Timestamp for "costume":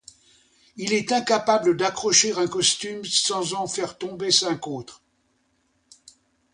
2.47-3.05